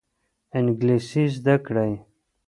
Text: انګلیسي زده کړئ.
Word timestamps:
انګلیسي 0.57 1.23
زده 1.35 1.55
کړئ. 1.65 1.91